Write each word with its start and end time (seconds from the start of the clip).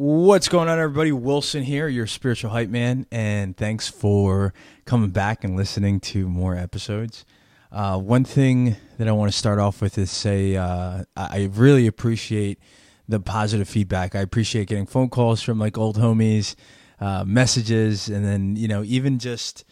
What's 0.00 0.46
going 0.46 0.68
on, 0.68 0.78
everybody? 0.78 1.10
Wilson 1.10 1.64
here, 1.64 1.88
your 1.88 2.06
spiritual 2.06 2.50
hype 2.50 2.68
man, 2.68 3.04
and 3.10 3.56
thanks 3.56 3.88
for 3.88 4.54
coming 4.84 5.10
back 5.10 5.42
and 5.42 5.56
listening 5.56 5.98
to 6.02 6.28
more 6.28 6.54
episodes. 6.54 7.24
Uh, 7.72 7.98
one 7.98 8.22
thing 8.22 8.76
that 8.98 9.08
I 9.08 9.10
want 9.10 9.32
to 9.32 9.36
start 9.36 9.58
off 9.58 9.82
with 9.82 9.98
is 9.98 10.12
say 10.12 10.54
uh, 10.54 11.02
I 11.16 11.50
really 11.52 11.88
appreciate 11.88 12.60
the 13.08 13.18
positive 13.18 13.68
feedback. 13.68 14.14
I 14.14 14.20
appreciate 14.20 14.68
getting 14.68 14.86
phone 14.86 15.08
calls 15.08 15.42
from 15.42 15.58
like 15.58 15.76
old 15.76 15.98
homies, 15.98 16.54
uh, 17.00 17.24
messages, 17.24 18.08
and 18.08 18.24
then 18.24 18.54
you 18.54 18.68
know 18.68 18.84
even 18.84 19.18
just 19.18 19.64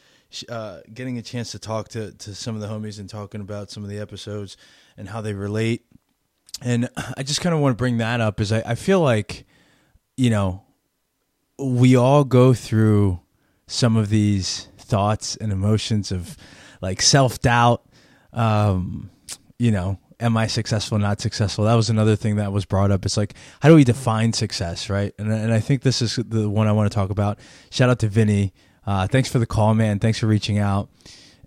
uh, 0.49 0.81
getting 0.93 1.19
a 1.19 1.23
chance 1.23 1.53
to 1.53 1.61
talk 1.61 1.89
to 1.91 2.11
to 2.11 2.35
some 2.35 2.57
of 2.57 2.61
the 2.61 2.67
homies 2.67 2.99
and 2.99 3.09
talking 3.09 3.41
about 3.41 3.71
some 3.71 3.85
of 3.85 3.91
the 3.91 4.01
episodes 4.01 4.57
and 4.97 5.09
how 5.09 5.21
they 5.21 5.35
relate. 5.35 5.87
And 6.63 6.89
I 7.17 7.23
just 7.23 7.41
kind 7.41 7.55
of 7.55 7.61
want 7.61 7.75
to 7.75 7.81
bring 7.81 7.99
that 7.99 8.21
up, 8.21 8.41
is 8.41 8.51
I, 8.51 8.65
I 8.67 8.75
feel 8.75 9.01
like 9.01 9.47
you 10.17 10.31
know 10.31 10.63
we 11.59 11.97
all 11.97 12.25
go 12.25 12.55
through 12.55 13.21
some 13.67 13.97
of 13.97 14.09
these 14.09 14.69
thoughts 14.79 15.37
and 15.37 15.53
emotions 15.53 16.13
of 16.13 16.37
like 16.81 17.03
self 17.03 17.41
doubt. 17.41 17.83
Um, 18.33 19.11
you 19.59 19.71
know, 19.71 19.99
am 20.21 20.37
I 20.37 20.47
successful, 20.47 20.99
not 20.99 21.21
successful? 21.21 21.65
That 21.65 21.75
was 21.75 21.91
another 21.91 22.17
thing 22.17 22.37
that 22.37 22.53
was 22.53 22.65
brought 22.65 22.91
up. 22.91 23.05
It's 23.05 23.17
like, 23.17 23.35
how 23.61 23.69
do 23.69 23.75
we 23.75 23.85
define 23.85 24.33
success, 24.33 24.91
right? 24.91 25.15
And, 25.19 25.33
and 25.33 25.53
I 25.53 25.61
think 25.61 25.83
this 25.83 26.03
is 26.03 26.17
the 26.17 26.49
one 26.49 26.69
I 26.69 26.73
want 26.73 26.91
to 26.91 26.95
talk 26.95 27.11
about. 27.11 27.39
Shout 27.71 27.89
out 27.89 27.99
to 28.01 28.09
Vinny. 28.09 28.53
Uh, 28.87 29.07
thanks 29.07 29.31
for 29.31 29.39
the 29.39 29.47
call, 29.47 29.75
man. 29.75 29.99
Thanks 29.99 30.19
for 30.19 30.27
reaching 30.27 30.59
out. 30.59 30.91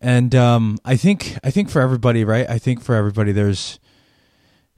And 0.01 0.33
um, 0.33 0.77
I 0.85 0.95
think 0.95 1.37
I 1.43 1.51
think 1.51 1.69
for 1.69 1.81
everybody, 1.81 2.23
right? 2.23 2.49
I 2.49 2.57
think 2.57 2.81
for 2.81 2.95
everybody, 2.95 3.31
there's 3.31 3.79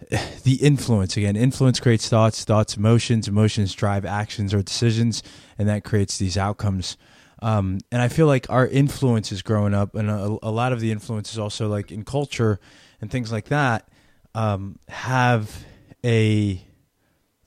the 0.43 0.59
influence 0.61 1.17
again. 1.17 1.35
Influence 1.35 1.79
creates 1.79 2.09
thoughts, 2.09 2.43
thoughts, 2.43 2.77
emotions, 2.77 3.27
emotions 3.27 3.73
drive 3.73 4.05
actions 4.05 4.53
or 4.53 4.61
decisions, 4.61 5.23
and 5.57 5.67
that 5.67 5.83
creates 5.83 6.17
these 6.17 6.37
outcomes. 6.37 6.97
Um, 7.41 7.80
and 7.91 8.02
I 8.02 8.08
feel 8.08 8.27
like 8.27 8.49
our 8.49 8.67
influence 8.67 9.31
is 9.31 9.41
growing 9.41 9.73
up, 9.73 9.95
and 9.95 10.09
a, 10.09 10.38
a 10.43 10.52
lot 10.52 10.73
of 10.73 10.80
the 10.80 10.91
influences 10.91 11.39
also 11.39 11.67
like 11.67 11.91
in 11.91 12.03
culture 12.03 12.59
and 12.99 13.09
things 13.09 13.31
like 13.31 13.45
that 13.45 13.89
um, 14.35 14.77
have 14.88 15.66
a 16.05 16.65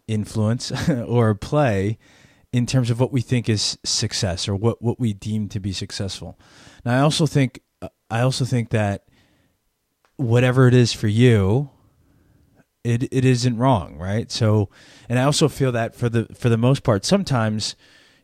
influence 0.07 0.89
or 1.07 1.35
play 1.35 1.99
in 2.53 2.67
terms 2.67 2.91
of 2.91 3.01
what 3.01 3.13
we 3.13 3.21
think 3.21 3.49
is 3.49 3.79
success 3.85 4.49
or 4.49 4.55
what, 4.55 4.81
what 4.81 5.01
we 5.01 5.13
deem 5.13 5.49
to 5.49 5.59
be 5.59 5.73
successful. 5.73 6.39
Now, 6.85 6.99
I 6.99 7.01
also 7.01 7.27
think 7.27 7.61
I 8.11 8.21
also 8.21 8.45
think 8.45 8.71
that 8.71 9.05
whatever 10.17 10.69
it 10.69 10.75
is 10.75 10.93
for 10.93 11.09
you, 11.09 11.71
it 12.85 13.05
it 13.11 13.25
isn't 13.25 13.57
wrong, 13.57 13.97
right? 13.97 14.31
So, 14.31 14.69
and 15.09 15.19
I 15.19 15.25
also 15.25 15.49
feel 15.49 15.73
that 15.73 15.95
for 15.95 16.09
the 16.09 16.27
for 16.35 16.49
the 16.49 16.59
most 16.59 16.83
part, 16.83 17.05
sometimes, 17.05 17.75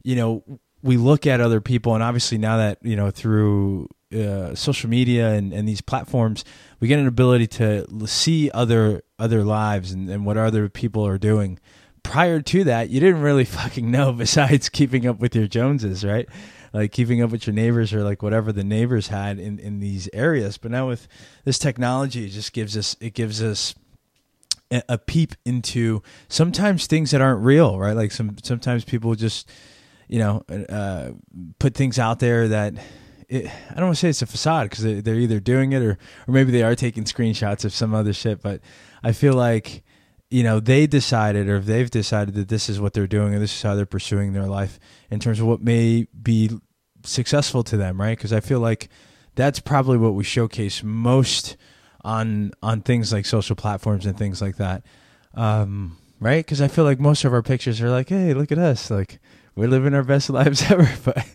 you 0.04 0.14
know, 0.14 0.44
we 0.82 0.96
look 0.96 1.26
at 1.26 1.40
other 1.40 1.60
people, 1.60 1.94
and 1.94 2.02
obviously 2.02 2.38
now 2.38 2.58
that 2.58 2.78
you 2.82 2.94
know 2.94 3.10
through 3.10 3.88
uh, 4.14 4.54
social 4.54 4.90
media 4.90 5.32
and, 5.32 5.52
and 5.52 5.68
these 5.68 5.80
platforms, 5.80 6.44
we 6.80 6.88
get 6.88 6.98
an 6.98 7.06
ability 7.06 7.46
to 7.46 7.86
see 8.06 8.50
other 8.50 9.02
other 9.18 9.44
lives 9.44 9.92
and, 9.92 10.10
and 10.10 10.26
what 10.26 10.36
other 10.36 10.68
people 10.68 11.06
are 11.06 11.18
doing. 11.18 11.58
Prior 12.02 12.40
to 12.40 12.64
that, 12.64 12.90
you 12.90 13.00
didn't 13.00 13.22
really 13.22 13.44
fucking 13.46 13.90
know 13.90 14.12
besides 14.12 14.68
keeping 14.68 15.06
up 15.06 15.20
with 15.20 15.34
your 15.34 15.46
Joneses, 15.46 16.04
right? 16.04 16.28
Like 16.72 16.92
keeping 16.92 17.22
up 17.22 17.30
with 17.30 17.46
your 17.46 17.54
neighbors 17.54 17.92
or 17.92 18.04
like 18.04 18.22
whatever 18.22 18.52
the 18.52 18.62
neighbors 18.62 19.08
had 19.08 19.38
in, 19.38 19.58
in 19.58 19.80
these 19.80 20.08
areas. 20.12 20.56
But 20.56 20.70
now 20.70 20.88
with 20.88 21.08
this 21.44 21.58
technology, 21.58 22.26
it 22.26 22.30
just 22.30 22.52
gives 22.52 22.76
us 22.76 22.96
it 23.00 23.14
gives 23.14 23.42
us 23.42 23.74
a, 24.88 24.98
peep 24.98 25.34
into 25.44 26.02
sometimes 26.28 26.86
things 26.86 27.10
that 27.10 27.20
aren't 27.20 27.44
real, 27.44 27.78
right? 27.78 27.96
Like 27.96 28.12
some 28.12 28.36
sometimes 28.42 28.84
people 28.84 29.14
just 29.14 29.50
you 30.08 30.18
know 30.18 30.44
uh, 30.68 31.10
put 31.58 31.74
things 31.74 31.98
out 31.98 32.20
there 32.20 32.48
that 32.48 32.74
it, 33.28 33.46
I 33.46 33.74
don't 33.74 33.86
want 33.86 33.96
to 33.96 34.00
say 34.00 34.08
it's 34.10 34.22
a 34.22 34.26
facade 34.26 34.70
because 34.70 34.84
they, 34.84 35.00
they're 35.00 35.14
either 35.14 35.40
doing 35.40 35.72
it 35.72 35.82
or 35.82 35.98
or 36.26 36.32
maybe 36.32 36.52
they 36.52 36.62
are 36.62 36.74
taking 36.74 37.04
screenshots 37.04 37.64
of 37.64 37.72
some 37.72 37.94
other 37.94 38.12
shit. 38.12 38.42
But 38.42 38.60
I 39.02 39.12
feel 39.12 39.34
like 39.34 39.82
you 40.30 40.42
know 40.42 40.60
they 40.60 40.86
decided 40.86 41.48
or 41.48 41.56
if 41.56 41.64
they've 41.64 41.90
decided 41.90 42.34
that 42.34 42.48
this 42.48 42.68
is 42.68 42.80
what 42.80 42.92
they're 42.92 43.06
doing 43.06 43.34
and 43.34 43.42
this 43.42 43.54
is 43.54 43.62
how 43.62 43.74
they're 43.74 43.86
pursuing 43.86 44.32
their 44.32 44.46
life 44.46 44.78
in 45.10 45.20
terms 45.20 45.40
of 45.40 45.46
what 45.46 45.60
may 45.60 46.06
be 46.22 46.50
successful 47.04 47.62
to 47.64 47.76
them, 47.76 48.00
right? 48.00 48.16
Because 48.16 48.32
I 48.32 48.40
feel 48.40 48.60
like 48.60 48.88
that's 49.34 49.60
probably 49.60 49.98
what 49.98 50.14
we 50.14 50.24
showcase 50.24 50.82
most 50.82 51.56
on 52.02 52.52
on 52.62 52.82
things 52.82 53.12
like 53.12 53.26
social 53.26 53.56
platforms 53.56 54.06
and 54.06 54.16
things 54.16 54.40
like 54.40 54.56
that. 54.56 54.84
Um, 55.34 55.96
right? 56.18 56.44
Because 56.44 56.60
I 56.60 56.68
feel 56.68 56.84
like 56.84 57.00
most 57.00 57.24
of 57.24 57.32
our 57.32 57.42
pictures 57.42 57.80
are 57.80 57.90
like, 57.90 58.08
"Hey, 58.08 58.34
look 58.34 58.52
at 58.52 58.58
us!" 58.58 58.90
Like 58.90 59.20
we're 59.54 59.68
living 59.68 59.94
our 59.94 60.04
best 60.04 60.30
lives 60.30 60.62
ever. 60.70 60.90
But 61.04 61.26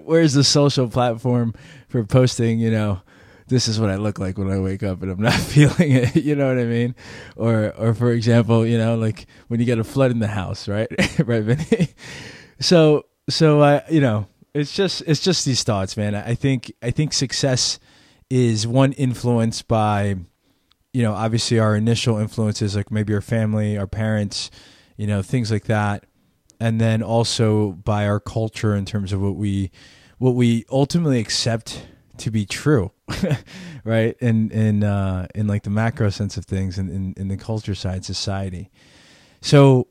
where's 0.04 0.34
the 0.34 0.44
social 0.44 0.88
platform 0.88 1.54
for 1.88 2.04
posting? 2.04 2.58
You 2.58 2.70
know, 2.70 3.02
this 3.50 3.68
is 3.68 3.78
what 3.78 3.90
I 3.90 3.96
look 3.96 4.18
like 4.18 4.38
when 4.38 4.50
I 4.50 4.58
wake 4.58 4.82
up 4.82 5.02
and 5.02 5.10
I'm 5.10 5.20
not 5.20 5.34
feeling 5.34 5.92
it. 5.92 6.16
You 6.16 6.36
know 6.36 6.48
what 6.48 6.58
I 6.58 6.64
mean? 6.64 6.94
Or, 7.36 7.74
or 7.76 7.94
for 7.94 8.12
example, 8.12 8.66
you 8.66 8.78
know, 8.78 8.96
like 8.96 9.26
when 9.48 9.60
you 9.60 9.66
get 9.66 9.78
a 9.78 9.84
flood 9.84 10.10
in 10.10 10.20
the 10.20 10.28
house, 10.28 10.68
right? 10.68 10.88
right, 11.18 11.42
Vinny? 11.42 11.88
So, 12.60 13.06
so 13.28 13.60
I, 13.60 13.82
you 13.90 14.00
know, 14.00 14.26
it's 14.54 14.74
just, 14.74 15.02
it's 15.06 15.20
just 15.20 15.44
these 15.44 15.62
thoughts, 15.62 15.96
man. 15.96 16.14
I 16.14 16.34
think, 16.34 16.72
I 16.82 16.90
think 16.90 17.12
success 17.12 17.78
is 18.30 18.66
one 18.66 18.92
influenced 18.92 19.68
by, 19.68 20.16
you 20.92 21.02
know, 21.02 21.12
obviously 21.12 21.58
our 21.58 21.76
initial 21.76 22.16
influences, 22.16 22.76
like 22.76 22.90
maybe 22.90 23.12
our 23.12 23.20
family, 23.20 23.76
our 23.76 23.86
parents, 23.86 24.50
you 24.96 25.06
know, 25.06 25.20
things 25.20 25.50
like 25.50 25.64
that. 25.64 26.04
And 26.58 26.80
then 26.80 27.02
also 27.02 27.72
by 27.72 28.06
our 28.06 28.20
culture 28.20 28.74
in 28.74 28.84
terms 28.84 29.12
of 29.12 29.20
what 29.20 29.36
we 29.36 29.70
what 30.18 30.34
we 30.34 30.66
ultimately 30.70 31.18
accept 31.18 31.86
to 32.18 32.30
be 32.30 32.44
true 32.44 32.92
right? 33.84 34.16
In 34.20 34.50
in 34.50 34.84
uh 34.84 35.26
in 35.34 35.46
like 35.46 35.62
the 35.62 35.70
macro 35.70 36.10
sense 36.10 36.36
of 36.36 36.44
things 36.44 36.78
and 36.78 36.90
in, 36.90 37.14
in 37.16 37.28
the 37.28 37.36
culture 37.36 37.74
side 37.74 38.04
society. 38.04 38.70
So 39.40 39.88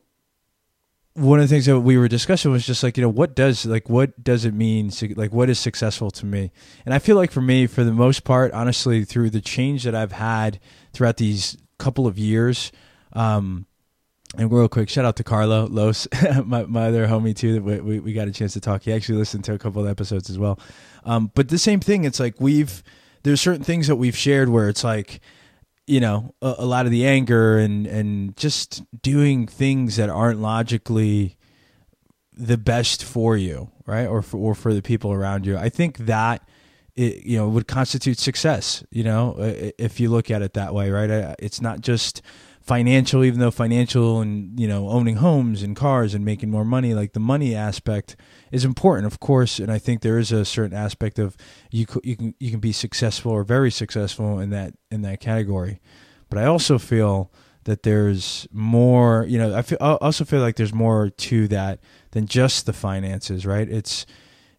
one 1.19 1.39
of 1.39 1.47
the 1.47 1.53
things 1.53 1.65
that 1.65 1.79
we 1.79 1.97
were 1.97 2.07
discussing 2.07 2.51
was 2.51 2.65
just 2.65 2.81
like 2.81 2.97
you 2.97 3.03
know 3.03 3.09
what 3.09 3.35
does 3.35 3.65
like 3.65 3.89
what 3.89 4.23
does 4.23 4.45
it 4.45 4.53
mean 4.53 4.91
like 5.15 5.33
what 5.33 5.49
is 5.49 5.59
successful 5.59 6.09
to 6.09 6.25
me 6.25 6.51
and 6.85 6.93
i 6.93 6.99
feel 6.99 7.15
like 7.15 7.31
for 7.31 7.41
me 7.41 7.67
for 7.67 7.83
the 7.83 7.91
most 7.91 8.23
part 8.23 8.51
honestly 8.53 9.03
through 9.03 9.29
the 9.29 9.41
change 9.41 9.83
that 9.83 9.93
i've 9.93 10.13
had 10.13 10.59
throughout 10.93 11.17
these 11.17 11.57
couple 11.77 12.07
of 12.07 12.17
years 12.17 12.71
um 13.13 13.65
and 14.37 14.51
real 14.51 14.69
quick, 14.69 14.89
shout 14.89 15.05
out 15.05 15.15
to 15.15 15.23
Carlo 15.23 15.65
Los, 15.65 16.07
my, 16.45 16.63
my 16.65 16.87
other 16.87 17.07
homie 17.07 17.35
too. 17.35 17.55
That 17.55 17.63
we, 17.63 17.79
we, 17.79 17.99
we 17.99 18.13
got 18.13 18.27
a 18.27 18.31
chance 18.31 18.53
to 18.53 18.59
talk. 18.59 18.83
He 18.83 18.93
actually 18.93 19.17
listened 19.17 19.43
to 19.45 19.53
a 19.53 19.57
couple 19.57 19.81
of 19.81 19.89
episodes 19.89 20.29
as 20.29 20.37
well. 20.37 20.59
Um, 21.03 21.31
but 21.33 21.49
the 21.49 21.57
same 21.57 21.79
thing. 21.79 22.03
It's 22.03 22.19
like 22.19 22.39
we've 22.39 22.83
there's 23.23 23.41
certain 23.41 23.63
things 23.63 23.87
that 23.87 23.95
we've 23.95 24.15
shared 24.15 24.49
where 24.49 24.69
it's 24.69 24.83
like, 24.83 25.19
you 25.89 25.99
know, 25.99 26.35
a, 26.41 26.55
a 26.59 26.65
lot 26.65 26.85
of 26.85 26.91
the 26.91 27.05
anger 27.05 27.57
and 27.57 27.87
and 27.87 28.37
just 28.37 28.83
doing 29.01 29.47
things 29.47 29.95
that 29.95 30.09
aren't 30.09 30.39
logically 30.39 31.35
the 32.31 32.57
best 32.57 33.03
for 33.03 33.35
you, 33.35 33.71
right, 33.87 34.05
or 34.05 34.21
for, 34.21 34.37
or 34.37 34.55
for 34.55 34.73
the 34.73 34.83
people 34.83 35.11
around 35.11 35.45
you. 35.47 35.57
I 35.57 35.69
think 35.69 35.97
that 35.97 36.47
it 36.95 37.25
you 37.25 37.37
know 37.37 37.49
would 37.49 37.67
constitute 37.67 38.19
success. 38.19 38.83
You 38.91 39.03
know, 39.03 39.35
if 39.39 39.99
you 39.99 40.09
look 40.09 40.29
at 40.29 40.43
it 40.43 40.53
that 40.53 40.75
way, 40.75 40.91
right? 40.91 41.35
It's 41.39 41.59
not 41.59 41.81
just 41.81 42.21
financial 42.69 43.23
even 43.25 43.39
though 43.39 43.49
financial 43.49 44.21
and 44.21 44.59
you 44.59 44.67
know 44.67 44.89
owning 44.89 45.15
homes 45.15 45.63
and 45.63 45.75
cars 45.75 46.13
and 46.13 46.23
making 46.23 46.51
more 46.51 46.63
money 46.63 46.93
like 46.93 47.13
the 47.13 47.19
money 47.19 47.55
aspect 47.55 48.15
is 48.51 48.63
important 48.63 49.07
of 49.07 49.19
course. 49.19 49.57
And 49.57 49.71
i 49.71 49.79
think 49.79 50.01
there 50.01 50.19
is 50.19 50.31
a 50.31 50.45
certain 50.45 50.77
aspect 50.77 51.17
of 51.17 51.35
you 51.71 51.87
you 52.03 52.15
can 52.15 52.35
you 52.39 52.51
can 52.51 52.59
be 52.59 52.71
successful 52.71 53.31
or 53.31 53.43
very 53.43 53.71
successful 53.71 54.37
in 54.39 54.51
that 54.51 54.75
in 54.91 55.01
that 55.01 55.19
category. 55.19 55.81
But 56.29 56.37
i 56.37 56.45
also 56.45 56.77
feel 56.77 57.31
that 57.63 57.81
there's 57.81 58.47
more 58.51 59.25
you 59.27 59.39
know 59.39 59.55
i 59.57 59.63
feel 59.63 59.79
I 59.81 59.93
also 59.95 60.23
feel 60.23 60.41
like 60.41 60.55
there's 60.55 60.73
more 60.73 61.09
to 61.09 61.47
that 61.47 61.79
than 62.11 62.27
just 62.27 62.67
the 62.67 62.73
finances 62.73 63.47
right? 63.47 63.67
It's 63.67 64.05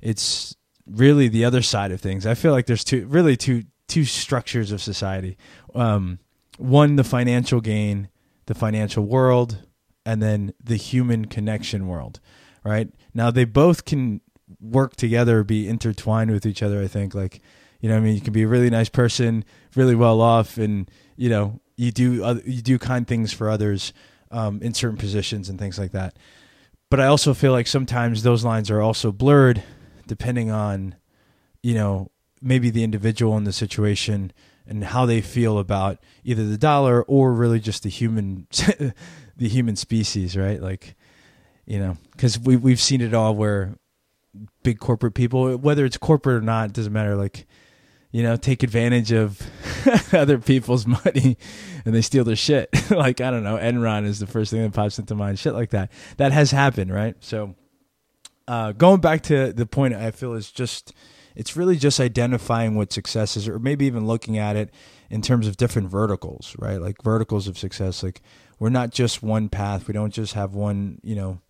it's 0.01 0.57
really 0.85 1.29
the 1.29 1.45
other 1.45 1.63
side 1.63 1.93
of 1.93 2.01
things. 2.01 2.27
I 2.27 2.35
feel 2.35 2.51
like 2.51 2.67
there's 2.67 2.83
two 2.83 3.07
really 3.07 3.37
two 3.37 3.63
two 3.87 4.05
structures 4.05 4.73
of 4.73 4.83
society. 4.83 5.37
Um 5.77 6.19
one 6.61 6.97
the 6.97 7.05
financial 7.05 7.61
gain, 7.61 8.09
the 8.47 8.55
financial 8.55 9.05
world, 9.05 9.67
and 10.05 10.23
then 10.23 10.53
the 10.63 10.77
human 10.77 11.25
connection 11.27 11.87
world, 11.89 12.21
right? 12.65 12.89
Now 13.15 13.31
they 13.31 13.45
both 13.45 13.85
can 13.85 14.21
work 14.61 14.97
together, 14.97 15.45
be 15.45 15.69
intertwined 15.69 16.31
with 16.31 16.45
each 16.45 16.63
other. 16.63 16.83
I 16.83 16.87
think, 16.87 17.15
like, 17.15 17.41
you 17.81 17.89
know, 17.89 17.97
I 17.97 18.01
mean, 18.01 18.15
you 18.15 18.21
can 18.21 18.33
be 18.33 18.43
a 18.43 18.49
really 18.49 18.71
nice 18.71 18.89
person, 18.89 19.45
really 19.75 19.95
well 19.95 20.21
off, 20.21 20.59
and 20.59 20.91
you 21.17 21.29
know, 21.29 21.61
you 21.77 21.91
do 21.91 22.41
you 22.45 22.63
do 22.63 22.79
kind 22.79 23.07
things 23.07 23.33
for 23.33 23.49
others 23.49 23.93
um, 24.31 24.61
in 24.63 24.75
certain 24.75 24.99
positions 24.99 25.49
and 25.49 25.59
things 25.59 25.79
like 25.79 25.93
that. 25.93 26.17
But 26.91 27.01
I 27.01 27.07
also 27.07 27.35
feel 27.35 27.53
like 27.53 27.67
sometimes 27.67 28.23
those 28.23 28.45
lines 28.45 28.71
are 28.71 28.81
also 28.81 29.13
blurred, 29.13 29.63
depending 30.07 30.51
on, 30.51 30.97
you 31.63 31.75
know, 31.75 32.11
maybe 32.43 32.69
the 32.69 32.83
individual 32.83 33.37
in 33.37 33.45
the 33.45 33.53
situation 33.53 34.33
and 34.67 34.85
how 34.85 35.07
they 35.07 35.21
feel 35.21 35.59
about 35.59 35.99
either 36.25 36.47
the 36.47 36.59
dollar 36.59 37.03
or 37.03 37.33
really 37.33 37.61
just 37.61 37.83
the 37.83 37.89
human 37.89 38.47
the 39.37 39.49
human 39.49 39.77
species 39.77 40.37
right 40.37 40.61
like 40.61 40.95
you 41.71 41.79
know, 41.79 41.97
because 42.11 42.37
we 42.37 42.57
we've 42.57 42.81
seen 42.81 43.01
it 43.01 43.15
all 43.15 43.37
where 43.37 43.77
big 44.65 44.81
corporate 44.81 45.15
people, 45.15 45.57
whether 45.57 45.85
it's 45.85 45.97
corporate 45.97 46.43
or 46.43 46.45
not, 46.45 46.73
doesn't 46.73 46.93
matter. 46.93 47.15
Like, 47.15 47.47
you 48.11 48.25
know, 48.25 48.35
take 48.35 48.65
advantage 48.65 49.13
of 49.13 49.41
other 50.13 50.39
people's 50.39 50.85
money 50.85 51.39
and 51.85 51.95
they 51.95 52.03
steal 52.03 52.25
their 52.25 52.35
shit. 52.35 52.71
like, 52.91 53.21
I 53.21 53.31
don't 53.31 53.45
know, 53.45 53.57
Enron 53.57 54.05
is 54.05 54.19
the 54.19 54.27
first 54.27 54.51
thing 54.51 54.63
that 54.63 54.73
pops 54.73 54.99
into 54.99 55.15
mind. 55.15 55.39
Shit 55.39 55.55
like 55.55 55.71
that. 55.71 55.93
That 56.17 56.33
has 56.33 56.51
happened, 56.51 56.93
right? 56.93 57.15
So, 57.21 57.55
uh, 58.49 58.73
going 58.73 59.01
back 59.01 59.23
to 59.25 59.53
the 59.53 59.65
point, 59.65 59.95
I 59.95 60.11
feel 60.11 60.33
is 60.33 60.51
just 60.51 60.93
it's 61.41 61.57
really 61.57 61.77
just 61.77 61.99
identifying 61.99 62.75
what 62.75 62.93
success 62.93 63.35
is, 63.35 63.49
or 63.49 63.59
maybe 63.59 63.87
even 63.87 64.07
looking 64.07 64.37
at 64.37 64.57
it 64.57 64.75
in 65.09 65.23
terms 65.23 65.47
of 65.47 65.57
different 65.57 65.89
verticals, 65.89 66.55
right? 66.59 66.79
Like 66.79 67.03
verticals 67.03 67.49
of 67.49 67.57
success. 67.57 68.03
Like 68.03 68.21
we're 68.59 68.69
not 68.69 68.91
just 68.91 69.23
one 69.23 69.49
path. 69.49 69.89
We 69.89 69.95
don't 69.95 70.13
just 70.13 70.35
have 70.35 70.53
one, 70.53 71.01
you 71.03 71.15
know, 71.15 71.41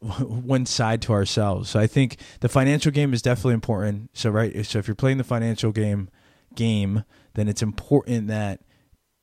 one 0.00 0.64
side 0.64 1.02
to 1.02 1.12
ourselves. 1.12 1.68
So 1.68 1.78
I 1.78 1.86
think 1.86 2.16
the 2.40 2.48
financial 2.48 2.90
game 2.90 3.12
is 3.12 3.20
definitely 3.20 3.52
important. 3.52 4.08
So 4.14 4.30
right, 4.30 4.64
so 4.64 4.78
if 4.78 4.88
you're 4.88 4.94
playing 4.94 5.18
the 5.18 5.24
financial 5.24 5.70
game 5.70 6.08
game, 6.54 7.04
then 7.34 7.46
it's 7.46 7.62
important 7.62 8.28
that 8.28 8.60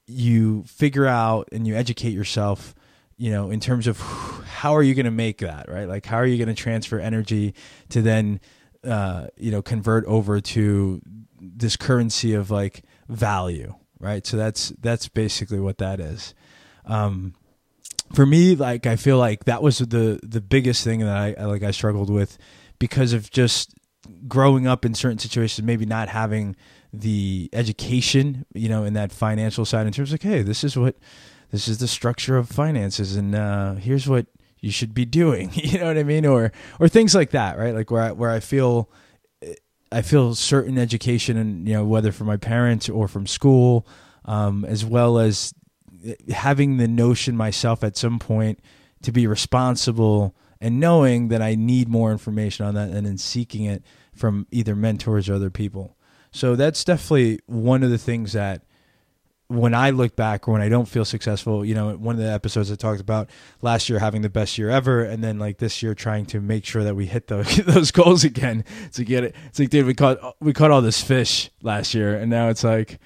you 0.06 0.64
figure 0.68 1.08
out 1.08 1.50
and 1.52 1.66
you 1.66 1.76
educate 1.76 2.12
yourself 2.12 2.76
you 3.18 3.32
know 3.32 3.50
in 3.50 3.60
terms 3.60 3.88
of 3.88 4.00
how 4.00 4.76
are 4.76 4.84
you 4.84 4.94
going 4.96 5.06
to 5.06 5.12
make 5.12 5.38
that 5.38 5.70
right 5.70 5.88
like 5.88 6.06
how 6.06 6.18
are 6.18 6.26
you 6.26 6.44
going 6.44 6.54
to 6.54 6.60
transfer 6.60 7.00
energy 7.00 7.54
to 7.88 8.02
then 8.02 8.40
uh, 8.84 9.28
you 9.38 9.52
know 9.52 9.62
convert 9.62 10.06
over 10.06 10.42
to 10.42 11.02
this 11.40 11.76
currency 11.76 12.34
of 12.34 12.52
like 12.52 12.84
value 13.10 13.76
right? 14.02 14.26
So 14.26 14.36
that's 14.36 14.70
that's 14.82 15.08
basically 15.08 15.60
what 15.60 15.78
that 15.78 16.00
is. 16.00 16.34
Um, 16.86 17.36
for 18.14 18.26
me 18.26 18.56
like 18.56 18.86
i 18.86 18.98
feel 18.98 19.18
like 19.18 19.46
that 19.46 19.64
was 19.64 19.78
the 19.78 20.20
the 20.22 20.42
biggest 20.42 20.84
thing 20.84 21.00
that 21.00 21.16
i 21.16 21.46
like 21.46 21.64
i 21.64 21.72
struggled 21.72 22.10
with 22.10 22.38
because 22.78 23.14
of 23.14 23.32
just 23.32 23.74
growing 24.28 24.68
up 24.68 24.84
in 24.84 24.94
certain 24.94 25.18
situations 25.18 25.66
maybe 25.66 25.86
not 25.86 26.10
having 26.10 26.54
the 26.92 27.50
education 27.54 28.46
you 28.54 28.68
know 28.68 28.84
in 28.84 28.96
that 28.96 29.14
financial 29.14 29.64
side 29.64 29.88
in 29.88 29.94
terms 29.94 30.10
of 30.10 30.16
like 30.16 30.30
hey 30.30 30.42
this 30.42 30.62
is 30.62 30.76
what 30.76 30.98
this 31.52 31.70
is 31.70 31.78
the 31.78 31.88
structure 31.88 32.36
of 32.36 32.50
finances 32.50 33.16
and 33.16 33.34
uh, 33.34 33.76
here's 33.76 34.10
what 34.10 34.26
you 34.62 34.72
should 34.72 34.94
be 34.94 35.06
doing 35.06 35.52
you 35.54 35.80
know 35.80 35.88
what 35.88 35.98
i 35.98 36.04
mean? 36.04 36.26
Or 36.26 36.52
or 36.80 36.88
things 36.88 37.14
like 37.16 37.32
that 37.32 37.58
right? 37.58 37.74
Like 37.74 37.92
where 37.92 38.02
I, 38.02 38.12
where 38.12 38.30
i 38.30 38.40
feel 38.40 38.90
i 39.92 40.02
feel 40.02 40.36
certain 40.36 40.78
education 40.78 41.38
and 41.38 41.68
you 41.68 41.74
know 41.74 41.86
whether 41.86 42.12
from 42.12 42.28
my 42.28 42.38
parents 42.38 42.88
or 42.90 43.08
from 43.08 43.28
school 43.28 43.88
um, 44.26 44.66
as 44.66 44.86
well 44.86 45.18
as 45.18 45.54
having 46.30 46.78
the 46.78 46.88
notion 46.88 47.36
myself 47.36 47.84
at 47.84 47.98
some 47.98 48.20
point 48.20 48.60
to 49.02 49.12
be 49.12 49.28
responsible 49.28 50.36
and 50.60 50.80
knowing 50.80 51.28
that 51.30 51.42
i 51.42 51.56
need 51.56 51.90
more 51.90 52.12
information 52.12 52.66
on 52.66 52.76
that 52.76 52.90
and 52.90 53.06
then 53.06 53.18
seeking 53.18 53.66
it 53.66 53.84
from 54.14 54.48
either 54.52 54.76
mentors 54.76 55.30
or 55.30 55.36
other 55.36 55.50
people. 55.50 55.98
So 56.32 56.56
that's 56.56 56.84
definitely 56.84 57.40
one 57.46 57.84
of 57.84 57.90
the 57.90 57.98
things 57.98 58.34
that 58.34 58.64
when 59.52 59.74
I 59.74 59.90
look 59.90 60.16
back 60.16 60.48
or 60.48 60.54
when 60.54 60.62
I 60.62 60.70
don't 60.70 60.88
feel 60.88 61.06
successful, 61.06 61.66
you 61.66 61.76
know, 61.76 61.96
one 61.96 62.16
of 62.16 62.22
the 62.22 62.32
episodes 62.32 62.72
I 62.72 62.76
talked 62.76 63.02
about 63.02 63.30
last 63.62 63.90
year 63.90 64.00
having 64.00 64.22
the 64.22 64.30
best 64.30 64.58
year 64.58 64.70
ever, 64.70 65.04
and 65.04 65.24
then 65.24 65.40
like 65.40 65.58
this 65.58 65.84
year 65.84 65.94
trying 65.94 66.26
to 66.28 66.40
make 66.40 66.66
sure 66.66 66.84
that 66.84 66.96
we 66.96 67.06
hit 67.06 67.28
those 67.28 67.56
those 67.66 67.92
goals 67.92 68.24
again 68.24 68.64
to 68.94 69.04
get 69.04 69.24
it. 69.24 69.36
It's 69.48 69.60
like, 69.60 69.70
dude, 69.70 69.86
we 69.86 69.94
caught 69.94 70.18
we 70.40 70.54
caught 70.54 70.72
all 70.72 70.82
this 70.82 71.02
fish 71.02 71.50
last 71.62 71.94
year, 71.94 72.16
and 72.16 72.30
now 72.30 72.50
it's 72.50 72.64
like, 72.64 73.00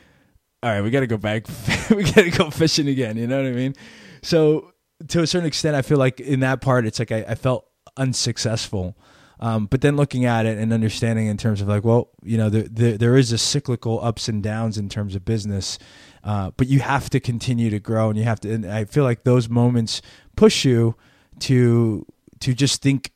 all 0.62 0.70
right, 0.70 0.82
we 0.82 0.90
got 0.90 1.02
to 1.02 1.08
go 1.08 1.18
back, 1.18 1.46
we 1.90 2.04
got 2.04 2.24
to 2.24 2.32
go 2.32 2.50
fishing 2.50 2.88
again. 2.88 3.18
You 3.18 3.28
know 3.28 3.42
what 3.42 3.50
I 3.50 3.54
mean? 3.54 3.76
So 4.22 4.74
to 5.08 5.22
a 5.22 5.28
certain 5.28 5.48
extent, 5.48 5.76
I 5.76 5.82
feel 5.82 5.98
like 5.98 6.20
in 6.20 6.40
that 6.42 6.62
part, 6.62 6.86
it's 6.86 7.00
like 7.00 7.12
I, 7.12 7.26
I 7.28 7.36
felt 7.36 7.68
unsuccessful. 7.98 8.98
Um, 9.40 9.66
but 9.66 9.82
then 9.82 9.98
looking 9.98 10.26
at 10.26 10.46
it 10.46 10.58
and 10.58 10.72
understanding 10.72 11.28
in 11.28 11.38
terms 11.38 11.62
of 11.62 11.68
like, 11.68 11.84
well, 11.84 12.10
you 12.24 12.38
know, 12.38 12.50
there, 12.50 12.64
there, 12.64 12.98
there 12.98 13.18
is 13.18 13.32
a 13.32 13.38
cyclical 13.38 14.04
ups 14.04 14.30
and 14.30 14.42
downs 14.42 14.78
in 14.78 14.90
terms 14.90 15.16
of 15.16 15.26
business, 15.26 15.78
uh, 16.26 16.52
but 16.58 16.68
you 16.68 16.80
have 16.80 17.10
to 17.12 17.20
continue 17.20 17.70
to 17.70 17.80
grow, 17.80 18.10
and 18.10 18.18
you 18.18 18.26
have 18.26 18.40
to. 18.42 18.52
And 18.52 18.66
I 18.66 18.86
feel 18.86 19.04
like 19.04 19.24
those 19.24 19.48
moments 19.48 20.02
push 20.36 20.66
you 20.66 20.96
to 21.40 22.06
to 22.40 22.54
just 22.54 22.82
think 22.82 23.12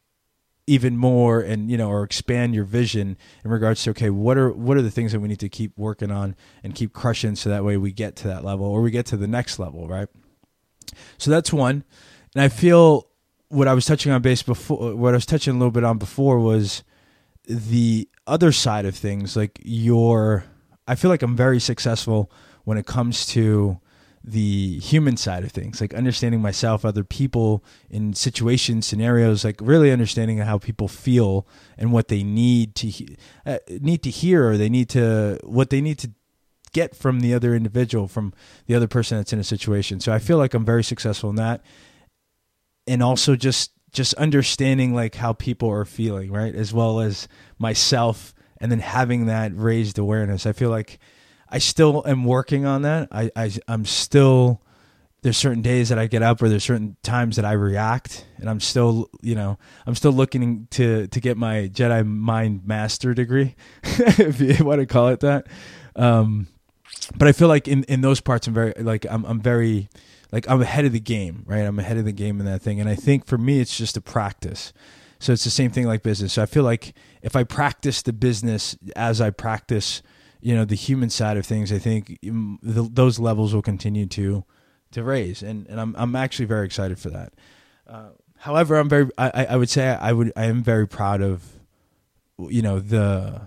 even 0.69 0.95
more 0.95 1.41
and 1.41 1.71
you 1.71 1.77
know 1.77 1.89
or 1.89 2.03
expand 2.03 2.53
your 2.53 2.63
vision 2.63 3.17
in 3.43 3.49
regards 3.49 3.83
to 3.83 3.89
okay 3.89 4.11
what 4.11 4.37
are 4.37 4.51
what 4.51 4.77
are 4.77 4.83
the 4.83 4.91
things 4.91 5.11
that 5.11 5.19
we 5.19 5.27
need 5.27 5.39
to 5.39 5.49
keep 5.49 5.75
working 5.77 6.11
on 6.11 6.35
and 6.63 6.75
keep 6.75 6.93
crushing 6.93 7.35
so 7.35 7.49
that 7.49 7.65
way 7.65 7.75
we 7.75 7.91
get 7.91 8.15
to 8.15 8.27
that 8.27 8.45
level 8.45 8.67
or 8.67 8.81
we 8.81 8.91
get 8.91 9.07
to 9.07 9.17
the 9.17 9.27
next 9.27 9.57
level 9.57 9.87
right 9.87 10.09
so 11.17 11.31
that's 11.31 11.51
one 11.51 11.83
and 12.35 12.43
i 12.43 12.47
feel 12.47 13.07
what 13.47 13.67
i 13.67 13.73
was 13.73 13.85
touching 13.87 14.11
on 14.11 14.21
base 14.21 14.43
before 14.43 14.95
what 14.95 15.15
i 15.15 15.17
was 15.17 15.25
touching 15.25 15.55
a 15.55 15.57
little 15.57 15.71
bit 15.71 15.83
on 15.83 15.97
before 15.97 16.39
was 16.39 16.83
the 17.45 18.07
other 18.27 18.51
side 18.51 18.85
of 18.85 18.95
things 18.95 19.35
like 19.35 19.59
your 19.63 20.43
i 20.87 20.93
feel 20.93 21.09
like 21.09 21.23
i'm 21.23 21.35
very 21.35 21.59
successful 21.59 22.31
when 22.69 22.77
it 22.77 22.85
comes 22.85 23.25
to 23.25 23.79
the 24.23 24.77
human 24.77 25.17
side 25.17 25.43
of 25.43 25.51
things, 25.51 25.81
like 25.81 25.91
understanding 25.91 26.39
myself, 26.39 26.85
other 26.85 27.03
people 27.03 27.63
in 27.89 28.13
situations, 28.13 28.85
scenarios, 28.85 29.43
like 29.43 29.59
really 29.59 29.91
understanding 29.91 30.37
how 30.37 30.59
people 30.59 30.87
feel 30.87 31.47
and 31.79 31.91
what 31.91 32.09
they 32.09 32.21
need 32.21 32.75
to 32.75 33.15
uh, 33.47 33.57
need 33.81 34.03
to 34.03 34.11
hear, 34.11 34.47
or 34.47 34.55
they 34.55 34.69
need 34.69 34.87
to 34.87 35.39
what 35.41 35.71
they 35.71 35.81
need 35.81 35.97
to 35.97 36.11
get 36.71 36.95
from 36.95 37.21
the 37.21 37.33
other 37.33 37.55
individual, 37.55 38.07
from 38.07 38.35
the 38.67 38.75
other 38.75 38.87
person 38.87 39.17
that's 39.17 39.33
in 39.33 39.39
a 39.39 39.43
situation. 39.43 39.99
So 39.99 40.13
I 40.13 40.19
feel 40.19 40.37
like 40.37 40.53
I'm 40.53 40.63
very 40.63 40.83
successful 40.83 41.31
in 41.31 41.37
that, 41.37 41.63
and 42.85 43.01
also 43.01 43.35
just 43.35 43.71
just 43.91 44.13
understanding 44.13 44.93
like 44.93 45.15
how 45.15 45.33
people 45.33 45.71
are 45.71 45.85
feeling, 45.85 46.31
right, 46.31 46.53
as 46.53 46.71
well 46.71 46.99
as 46.99 47.27
myself, 47.57 48.35
and 48.61 48.71
then 48.71 48.79
having 48.79 49.25
that 49.25 49.53
raised 49.55 49.97
awareness. 49.97 50.45
I 50.45 50.51
feel 50.51 50.69
like 50.69 50.99
I 51.49 51.57
still 51.57 52.03
am 52.05 52.23
working 52.23 52.65
on 52.65 52.83
that. 52.83 53.09
I, 53.11 53.31
I 53.35 53.51
I'm 53.67 53.85
still 53.85 54.61
there's 55.21 55.37
certain 55.37 55.61
days 55.61 55.89
that 55.89 55.99
I 55.99 56.07
get 56.07 56.23
up 56.23 56.41
or 56.41 56.47
there's 56.47 56.63
certain 56.63 56.95
times 57.03 57.35
that 57.35 57.45
I 57.45 57.51
react 57.53 58.25
and 58.37 58.49
I'm 58.49 58.59
still, 58.59 59.09
you 59.21 59.35
know, 59.35 59.57
I'm 59.85 59.95
still 59.95 60.11
looking 60.13 60.67
to 60.71 61.07
to 61.07 61.19
get 61.19 61.37
my 61.37 61.69
Jedi 61.73 62.05
mind 62.05 62.65
master 62.65 63.13
degree 63.13 63.55
if 63.83 64.39
you 64.39 64.63
want 64.65 64.79
to 64.79 64.85
call 64.85 65.09
it 65.09 65.19
that. 65.21 65.47
Um 65.95 66.47
but 67.17 67.27
I 67.27 67.31
feel 67.31 67.47
like 67.47 67.67
in 67.67 67.83
in 67.85 68.01
those 68.01 68.21
parts 68.21 68.47
I'm 68.47 68.53
very 68.53 68.73
like 68.77 69.05
I'm 69.09 69.25
I'm 69.25 69.41
very 69.41 69.89
like 70.31 70.49
I'm 70.49 70.61
ahead 70.61 70.85
of 70.85 70.93
the 70.93 70.99
game, 70.99 71.43
right? 71.47 71.65
I'm 71.65 71.79
ahead 71.79 71.97
of 71.97 72.05
the 72.05 72.11
game 72.11 72.39
in 72.39 72.45
that 72.45 72.61
thing 72.61 72.79
and 72.79 72.87
I 72.87 72.95
think 72.95 73.25
for 73.25 73.37
me 73.37 73.59
it's 73.59 73.77
just 73.77 73.97
a 73.97 74.01
practice. 74.01 74.71
So 75.21 75.33
it's 75.33 75.43
the 75.43 75.49
same 75.49 75.71
thing 75.71 75.85
like 75.85 76.01
business. 76.01 76.33
So 76.33 76.41
I 76.41 76.45
feel 76.45 76.63
like 76.63 76.93
if 77.21 77.35
I 77.35 77.43
practice 77.43 78.01
the 78.01 78.13
business 78.13 78.77
as 78.95 79.19
I 79.19 79.31
practice 79.31 80.01
you 80.41 80.55
know 80.55 80.65
the 80.65 80.75
human 80.75 81.09
side 81.09 81.37
of 81.37 81.45
things, 81.45 81.71
I 81.71 81.79
think 81.79 82.19
the, 82.21 82.89
those 82.91 83.19
levels 83.19 83.53
will 83.53 83.61
continue 83.61 84.05
to 84.07 84.43
to 84.91 85.03
raise, 85.03 85.43
and 85.43 85.67
and 85.67 85.79
I'm 85.79 85.95
I'm 85.97 86.15
actually 86.15 86.45
very 86.45 86.65
excited 86.65 86.99
for 86.99 87.09
that. 87.09 87.33
Uh, 87.87 88.09
however, 88.37 88.77
I'm 88.77 88.89
very 88.89 89.09
I, 89.17 89.47
I 89.49 89.55
would 89.55 89.69
say 89.69 89.87
I 89.87 90.13
would 90.13 90.31
I 90.35 90.45
am 90.45 90.63
very 90.63 90.87
proud 90.87 91.21
of 91.21 91.43
you 92.37 92.61
know 92.61 92.79
the 92.79 93.41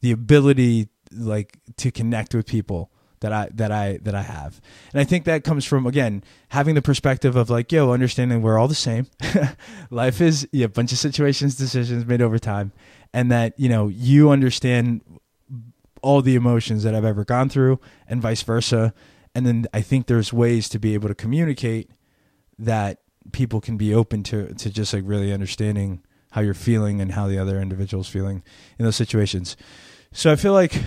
the 0.00 0.10
ability 0.12 0.88
like 1.12 1.58
to 1.76 1.90
connect 1.90 2.34
with 2.34 2.46
people 2.46 2.90
that 3.20 3.32
I 3.32 3.48
that 3.54 3.72
I 3.72 3.98
that 4.02 4.14
I 4.14 4.22
have. 4.22 4.60
And 4.92 5.00
I 5.00 5.04
think 5.04 5.24
that 5.24 5.44
comes 5.44 5.64
from 5.64 5.86
again 5.86 6.22
having 6.50 6.74
the 6.74 6.82
perspective 6.82 7.36
of 7.36 7.50
like, 7.50 7.72
yo, 7.72 7.92
understanding 7.92 8.42
we're 8.42 8.58
all 8.58 8.68
the 8.68 8.74
same. 8.74 9.06
Life 9.90 10.20
is 10.20 10.48
a 10.52 10.66
bunch 10.66 10.92
of 10.92 10.98
situations, 10.98 11.56
decisions 11.56 12.06
made 12.06 12.22
over 12.22 12.38
time. 12.38 12.72
And 13.12 13.30
that, 13.30 13.58
you 13.58 13.68
know, 13.68 13.88
you 13.88 14.30
understand 14.30 15.00
all 16.06 16.22
the 16.22 16.36
emotions 16.36 16.84
that 16.84 16.94
I've 16.94 17.04
ever 17.04 17.24
gone 17.24 17.48
through 17.48 17.80
and 18.06 18.22
vice 18.22 18.42
versa. 18.42 18.94
And 19.34 19.44
then 19.44 19.66
I 19.74 19.80
think 19.80 20.06
there's 20.06 20.32
ways 20.32 20.68
to 20.68 20.78
be 20.78 20.94
able 20.94 21.08
to 21.08 21.14
communicate 21.14 21.90
that 22.60 23.00
people 23.32 23.60
can 23.60 23.76
be 23.76 23.92
open 23.92 24.22
to 24.22 24.54
to 24.54 24.70
just 24.70 24.94
like 24.94 25.02
really 25.04 25.32
understanding 25.32 26.04
how 26.30 26.42
you're 26.42 26.54
feeling 26.54 27.00
and 27.00 27.12
how 27.12 27.26
the 27.26 27.38
other 27.38 27.60
individual's 27.60 28.08
feeling 28.08 28.44
in 28.78 28.84
those 28.84 28.94
situations. 28.94 29.56
So 30.12 30.30
I 30.30 30.36
feel 30.36 30.52
like 30.52 30.80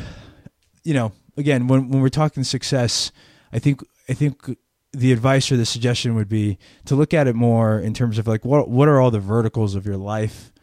you 0.86 0.94
know, 0.94 1.12
again, 1.36 1.68
when 1.68 1.90
when 1.90 2.02
we're 2.02 2.10
talking 2.10 2.46
success, 2.46 3.12
I 3.52 3.60
think 3.60 3.82
I 4.08 4.14
think 4.14 4.58
the 4.94 5.12
advice 5.12 5.52
or 5.52 5.58
the 5.58 5.66
suggestion 5.66 6.16
would 6.16 6.30
be 6.30 6.58
to 6.86 6.96
look 6.96 7.14
at 7.14 7.28
it 7.28 7.36
more 7.36 7.78
in 7.78 7.94
terms 7.94 8.18
of 8.18 8.26
like 8.26 8.46
what 8.46 8.70
what 8.70 8.88
are 8.88 9.02
all 9.02 9.12
the 9.12 9.20
verticals 9.20 9.76
of 9.76 9.86
your 9.86 9.98
life, 9.98 10.54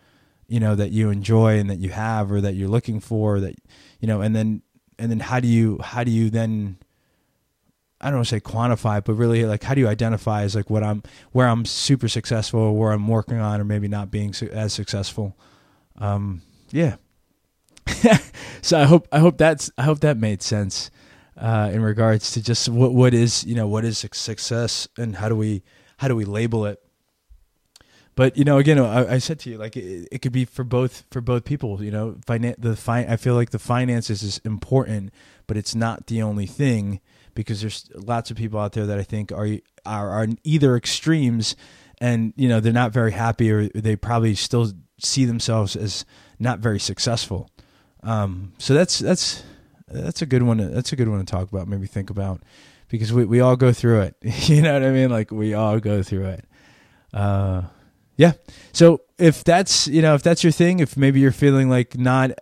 you 0.48 0.60
know, 0.60 0.74
that 0.74 0.90
you 0.90 1.10
enjoy 1.10 1.58
and 1.58 1.68
that 1.70 1.78
you 1.78 1.90
have 1.90 2.30
or 2.30 2.40
that 2.40 2.54
you're 2.54 2.68
looking 2.68 3.00
for 3.00 3.40
that 3.40 3.54
you 4.00 4.08
know, 4.08 4.20
and 4.20 4.34
then 4.34 4.62
and 4.98 5.10
then 5.10 5.20
how 5.20 5.40
do 5.40 5.48
you 5.48 5.78
how 5.82 6.04
do 6.04 6.10
you 6.10 6.30
then 6.30 6.78
I 8.00 8.10
don't 8.10 8.18
want 8.18 8.28
to 8.28 8.34
say 8.36 8.40
quantify, 8.40 9.02
but 9.02 9.14
really 9.14 9.44
like 9.44 9.62
how 9.62 9.74
do 9.74 9.80
you 9.80 9.88
identify 9.88 10.42
as 10.42 10.54
like 10.54 10.68
what 10.68 10.82
I'm 10.82 11.02
where 11.32 11.48
I'm 11.48 11.64
super 11.64 12.08
successful 12.08 12.60
or 12.60 12.78
where 12.78 12.92
I'm 12.92 13.08
working 13.08 13.38
on 13.38 13.60
or 13.60 13.64
maybe 13.64 13.88
not 13.88 14.10
being 14.10 14.32
su- 14.32 14.50
as 14.52 14.72
successful. 14.72 15.36
Um, 15.96 16.42
yeah. 16.70 16.96
so 18.62 18.78
I 18.78 18.84
hope 18.84 19.08
I 19.12 19.18
hope 19.18 19.38
that's 19.38 19.70
I 19.78 19.82
hope 19.82 20.00
that 20.00 20.18
made 20.18 20.42
sense 20.42 20.90
uh, 21.36 21.70
in 21.72 21.82
regards 21.82 22.32
to 22.32 22.42
just 22.42 22.68
what 22.68 22.92
what 22.92 23.14
is 23.14 23.44
you 23.44 23.54
know 23.54 23.66
what 23.66 23.84
is 23.84 23.98
success 23.98 24.88
and 24.98 25.16
how 25.16 25.28
do 25.28 25.36
we 25.36 25.62
how 25.98 26.08
do 26.08 26.16
we 26.16 26.24
label 26.24 26.66
it. 26.66 26.82
But 28.16 28.36
you 28.36 28.44
know, 28.44 28.56
again, 28.56 28.78
I, 28.78 29.14
I 29.14 29.18
said 29.18 29.38
to 29.40 29.50
you, 29.50 29.58
like 29.58 29.76
it, 29.76 30.08
it, 30.10 30.22
could 30.22 30.32
be 30.32 30.46
for 30.46 30.64
both 30.64 31.04
for 31.10 31.20
both 31.20 31.44
people. 31.44 31.82
You 31.84 31.90
know, 31.90 32.16
finan- 32.26 32.56
the 32.58 32.74
fi- 32.74 33.06
I 33.06 33.16
feel 33.16 33.34
like 33.34 33.50
the 33.50 33.58
finances 33.58 34.22
is 34.22 34.38
important, 34.38 35.12
but 35.46 35.58
it's 35.58 35.74
not 35.74 36.06
the 36.06 36.22
only 36.22 36.46
thing 36.46 37.00
because 37.34 37.60
there's 37.60 37.88
lots 37.94 38.30
of 38.30 38.38
people 38.38 38.58
out 38.58 38.72
there 38.72 38.86
that 38.86 38.98
I 38.98 39.02
think 39.02 39.30
are 39.32 39.58
are, 39.84 40.10
are 40.10 40.26
either 40.44 40.76
extremes, 40.76 41.56
and 42.00 42.32
you 42.36 42.48
know 42.48 42.58
they're 42.58 42.72
not 42.72 42.90
very 42.90 43.12
happy, 43.12 43.52
or 43.52 43.68
they 43.68 43.96
probably 43.96 44.34
still 44.34 44.72
see 44.98 45.26
themselves 45.26 45.76
as 45.76 46.06
not 46.38 46.58
very 46.58 46.80
successful. 46.80 47.50
Um, 48.02 48.54
so 48.56 48.72
that's 48.72 48.98
that's 48.98 49.42
that's 49.88 50.22
a 50.22 50.26
good 50.26 50.42
one. 50.42 50.56
To, 50.56 50.68
that's 50.68 50.90
a 50.90 50.96
good 50.96 51.08
one 51.08 51.18
to 51.18 51.26
talk 51.26 51.52
about. 51.52 51.68
Maybe 51.68 51.86
think 51.86 52.08
about 52.08 52.40
because 52.88 53.12
we 53.12 53.26
we 53.26 53.40
all 53.40 53.56
go 53.56 53.74
through 53.74 54.00
it. 54.00 54.16
you 54.48 54.62
know 54.62 54.72
what 54.72 54.84
I 54.84 54.90
mean? 54.90 55.10
Like 55.10 55.30
we 55.30 55.52
all 55.52 55.78
go 55.80 56.02
through 56.02 56.28
it. 56.28 56.44
Uh, 57.12 57.62
yeah. 58.16 58.32
So 58.72 59.02
if 59.18 59.44
that's 59.44 59.86
you 59.86 60.02
know 60.02 60.14
if 60.14 60.22
that's 60.22 60.42
your 60.42 60.52
thing, 60.52 60.80
if 60.80 60.96
maybe 60.96 61.20
you're 61.20 61.32
feeling 61.32 61.68
like 61.68 61.98
not 61.98 62.32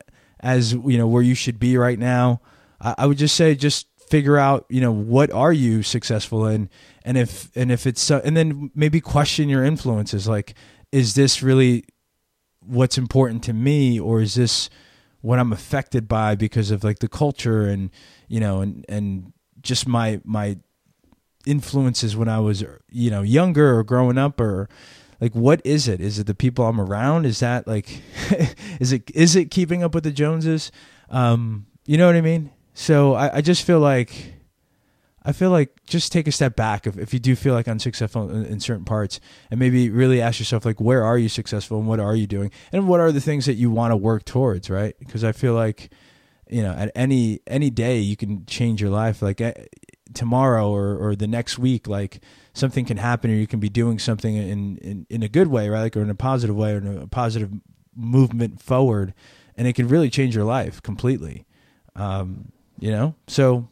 as 0.40 0.72
you 0.72 0.98
know 0.98 1.06
where 1.06 1.22
you 1.22 1.34
should 1.34 1.58
be 1.58 1.76
right 1.76 1.98
now, 1.98 2.40
I, 2.80 2.94
I 2.98 3.06
would 3.06 3.18
just 3.18 3.36
say 3.36 3.54
just 3.54 3.86
figure 4.08 4.36
out 4.36 4.66
you 4.68 4.80
know 4.80 4.92
what 4.92 5.30
are 5.32 5.52
you 5.52 5.82
successful 5.82 6.46
in, 6.46 6.68
and 7.04 7.16
if 7.16 7.50
and 7.56 7.70
if 7.72 7.86
it's 7.86 8.10
uh, 8.10 8.20
and 8.24 8.36
then 8.36 8.70
maybe 8.74 9.00
question 9.00 9.48
your 9.48 9.64
influences. 9.64 10.28
Like, 10.28 10.54
is 10.92 11.14
this 11.14 11.42
really 11.42 11.84
what's 12.60 12.98
important 12.98 13.42
to 13.44 13.52
me, 13.52 13.98
or 13.98 14.20
is 14.20 14.34
this 14.34 14.70
what 15.20 15.38
I'm 15.38 15.52
affected 15.52 16.06
by 16.06 16.34
because 16.34 16.70
of 16.70 16.84
like 16.84 16.98
the 16.98 17.08
culture 17.08 17.66
and 17.66 17.90
you 18.28 18.40
know 18.40 18.60
and 18.60 18.84
and 18.88 19.32
just 19.62 19.88
my 19.88 20.20
my 20.24 20.58
influences 21.46 22.16
when 22.16 22.28
I 22.28 22.40
was 22.40 22.64
you 22.90 23.10
know 23.10 23.22
younger 23.22 23.78
or 23.78 23.84
growing 23.84 24.18
up 24.18 24.40
or 24.40 24.68
like 25.20 25.34
what 25.34 25.60
is 25.64 25.88
it? 25.88 26.00
Is 26.00 26.18
it 26.18 26.26
the 26.26 26.34
people 26.34 26.66
i'm 26.66 26.80
around? 26.80 27.26
Is 27.26 27.40
that 27.40 27.66
like 27.66 28.02
is 28.80 28.92
it 28.92 29.10
is 29.14 29.36
it 29.36 29.50
keeping 29.50 29.82
up 29.82 29.94
with 29.94 30.04
the 30.04 30.12
joneses? 30.12 30.70
Um 31.10 31.66
you 31.86 31.98
know 31.98 32.06
what 32.06 32.16
i 32.16 32.20
mean? 32.20 32.50
So 32.74 33.14
i, 33.14 33.36
I 33.36 33.40
just 33.40 33.64
feel 33.64 33.80
like 33.80 34.32
i 35.22 35.32
feel 35.32 35.50
like 35.50 35.70
just 35.86 36.12
take 36.12 36.26
a 36.26 36.32
step 36.32 36.54
back 36.54 36.86
if, 36.86 36.98
if 36.98 37.14
you 37.14 37.18
do 37.18 37.34
feel 37.34 37.54
like 37.54 37.66
unsuccessful 37.66 38.28
in, 38.30 38.44
in 38.44 38.60
certain 38.60 38.84
parts 38.84 39.20
and 39.50 39.58
maybe 39.58 39.88
really 39.88 40.20
ask 40.20 40.38
yourself 40.38 40.64
like 40.66 40.80
where 40.80 41.02
are 41.02 41.16
you 41.16 41.28
successful 41.28 41.78
and 41.78 41.86
what 41.88 42.00
are 42.00 42.14
you 42.14 42.26
doing? 42.26 42.50
And 42.72 42.88
what 42.88 43.00
are 43.00 43.12
the 43.12 43.20
things 43.20 43.46
that 43.46 43.54
you 43.54 43.70
want 43.70 43.92
to 43.92 43.96
work 43.96 44.24
towards 44.24 44.68
right? 44.70 44.94
Because 44.98 45.24
i 45.24 45.32
feel 45.32 45.54
like 45.54 45.90
you 46.48 46.62
know 46.62 46.72
at 46.72 46.90
any 46.94 47.40
any 47.46 47.70
day 47.70 47.98
you 47.98 48.16
can 48.16 48.44
change 48.46 48.80
your 48.80 48.90
life. 48.90 49.22
Like 49.22 49.40
eh, 49.40 49.52
tomorrow 50.14 50.70
or 50.70 50.96
or 50.96 51.16
the 51.16 51.26
next 51.26 51.58
week 51.58 51.86
like 51.86 52.20
something 52.54 52.84
can 52.84 52.96
happen 52.96 53.30
or 53.30 53.34
you 53.34 53.46
can 53.46 53.60
be 53.60 53.68
doing 53.68 53.98
something 53.98 54.36
in, 54.36 54.78
in, 54.78 55.06
in 55.10 55.22
a 55.22 55.28
good 55.28 55.48
way, 55.48 55.68
right? 55.68 55.82
Like, 55.82 55.96
or 55.96 56.02
in 56.02 56.10
a 56.10 56.14
positive 56.14 56.56
way 56.56 56.72
or 56.72 56.78
in 56.78 56.98
a 57.02 57.06
positive 57.08 57.50
movement 57.94 58.62
forward. 58.62 59.12
And 59.56 59.66
it 59.66 59.74
can 59.74 59.88
really 59.88 60.08
change 60.08 60.34
your 60.34 60.44
life 60.44 60.80
completely. 60.80 61.44
Um, 61.96 62.52
you 62.78 62.90
know? 62.90 63.16
So 63.26 63.68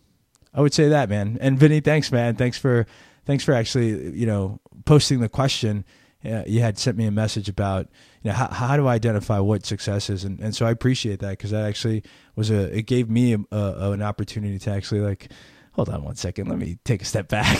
I 0.52 0.60
would 0.60 0.74
say 0.74 0.88
that, 0.88 1.08
man. 1.08 1.38
And 1.40 1.58
Vinny, 1.58 1.80
thanks, 1.80 2.10
man. 2.10 2.34
Thanks 2.34 2.58
for, 2.58 2.86
thanks 3.24 3.44
for 3.44 3.54
actually, 3.54 4.16
you 4.18 4.26
know, 4.26 4.60
posting 4.84 5.20
the 5.20 5.28
question. 5.28 5.84
Yeah, 6.24 6.44
you 6.46 6.60
had 6.60 6.78
sent 6.78 6.96
me 6.96 7.06
a 7.06 7.10
message 7.10 7.48
about, 7.48 7.88
you 8.22 8.30
know, 8.30 8.36
how, 8.36 8.48
how 8.48 8.76
do 8.76 8.86
I 8.86 8.94
identify 8.94 9.40
what 9.40 9.66
success 9.66 10.08
is? 10.08 10.22
And, 10.22 10.38
and 10.40 10.54
so 10.54 10.66
I 10.66 10.70
appreciate 10.70 11.18
that 11.20 11.30
because 11.30 11.50
that 11.50 11.64
actually 11.64 12.04
was 12.36 12.50
a, 12.50 12.76
it 12.76 12.86
gave 12.86 13.08
me 13.08 13.34
a, 13.34 13.38
a, 13.50 13.90
an 13.90 14.02
opportunity 14.02 14.58
to 14.60 14.70
actually 14.70 15.00
like, 15.00 15.30
hold 15.72 15.88
on 15.88 16.04
one 16.04 16.16
second, 16.16 16.48
let 16.48 16.58
me 16.58 16.78
take 16.84 17.02
a 17.02 17.04
step 17.04 17.28
back 17.28 17.58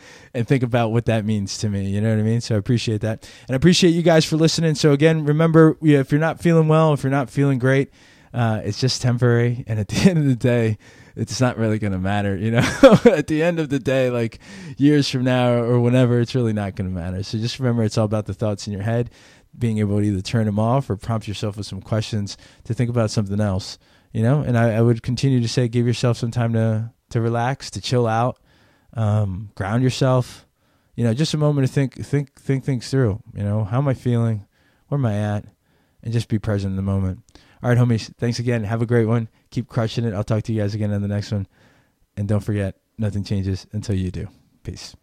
and 0.34 0.46
think 0.46 0.62
about 0.62 0.92
what 0.92 1.06
that 1.06 1.24
means 1.24 1.58
to 1.58 1.68
me. 1.68 1.88
You 1.88 2.00
know 2.00 2.10
what 2.10 2.18
I 2.18 2.22
mean? 2.22 2.40
So 2.40 2.54
I 2.54 2.58
appreciate 2.58 3.00
that. 3.00 3.28
And 3.48 3.54
I 3.54 3.56
appreciate 3.56 3.90
you 3.90 4.02
guys 4.02 4.24
for 4.24 4.36
listening. 4.36 4.74
So 4.74 4.92
again, 4.92 5.24
remember, 5.24 5.76
if 5.80 6.12
you're 6.12 6.20
not 6.20 6.40
feeling 6.40 6.68
well, 6.68 6.92
if 6.92 7.02
you're 7.02 7.10
not 7.10 7.30
feeling 7.30 7.58
great, 7.58 7.90
uh, 8.34 8.60
it's 8.64 8.80
just 8.80 9.00
temporary. 9.00 9.64
And 9.66 9.80
at 9.80 9.88
the 9.88 9.96
end 10.10 10.18
of 10.18 10.26
the 10.26 10.36
day, 10.36 10.78
it's 11.16 11.40
not 11.40 11.56
really 11.56 11.78
going 11.78 11.92
to 11.92 11.98
matter, 11.98 12.36
you 12.36 12.50
know. 12.50 12.58
at 13.04 13.28
the 13.28 13.42
end 13.42 13.60
of 13.60 13.68
the 13.68 13.78
day, 13.78 14.10
like 14.10 14.40
years 14.76 15.08
from 15.08 15.24
now 15.24 15.52
or 15.54 15.80
whenever, 15.80 16.20
it's 16.20 16.34
really 16.34 16.52
not 16.52 16.74
going 16.74 16.88
to 16.88 16.94
matter. 16.94 17.22
So 17.22 17.38
just 17.38 17.58
remember, 17.58 17.84
it's 17.84 17.96
all 17.96 18.04
about 18.04 18.26
the 18.26 18.34
thoughts 18.34 18.66
in 18.66 18.72
your 18.72 18.82
head, 18.82 19.10
being 19.56 19.78
able 19.78 19.98
to 19.98 20.04
either 20.04 20.20
turn 20.20 20.46
them 20.46 20.58
off 20.58 20.90
or 20.90 20.96
prompt 20.96 21.28
yourself 21.28 21.56
with 21.56 21.66
some 21.66 21.80
questions 21.80 22.36
to 22.64 22.74
think 22.74 22.90
about 22.90 23.12
something 23.12 23.40
else, 23.40 23.78
you 24.12 24.22
know. 24.22 24.40
And 24.40 24.58
I, 24.58 24.74
I 24.74 24.82
would 24.82 25.02
continue 25.04 25.40
to 25.40 25.48
say, 25.48 25.68
give 25.68 25.86
yourself 25.86 26.16
some 26.16 26.32
time 26.32 26.52
to 26.54 26.90
to 27.10 27.20
relax, 27.20 27.70
to 27.72 27.80
chill 27.80 28.06
out, 28.06 28.38
um, 28.94 29.50
ground 29.54 29.82
yourself. 29.82 30.46
You 30.94 31.04
know, 31.04 31.14
just 31.14 31.34
a 31.34 31.38
moment 31.38 31.66
to 31.66 31.72
think, 31.72 31.94
think, 32.04 32.34
think 32.40 32.64
things 32.64 32.90
through. 32.90 33.20
You 33.34 33.42
know, 33.42 33.64
how 33.64 33.78
am 33.78 33.88
I 33.88 33.94
feeling? 33.94 34.46
Where 34.88 34.98
am 34.98 35.06
I 35.06 35.14
at? 35.14 35.44
And 36.02 36.12
just 36.12 36.28
be 36.28 36.38
present 36.38 36.72
in 36.72 36.76
the 36.76 36.82
moment. 36.82 37.22
All 37.62 37.70
right, 37.70 37.78
homies. 37.78 38.14
Thanks 38.16 38.38
again. 38.38 38.64
Have 38.64 38.82
a 38.82 38.86
great 38.86 39.06
one. 39.06 39.28
Keep 39.50 39.68
crushing 39.68 40.04
it. 40.04 40.14
I'll 40.14 40.22
talk 40.22 40.42
to 40.44 40.52
you 40.52 40.60
guys 40.60 40.74
again 40.74 40.92
on 40.92 41.02
the 41.02 41.08
next 41.08 41.32
one. 41.32 41.46
And 42.16 42.28
don't 42.28 42.40
forget, 42.40 42.76
nothing 42.98 43.24
changes 43.24 43.66
until 43.72 43.96
you 43.96 44.10
do. 44.10 44.28
Peace. 44.62 44.94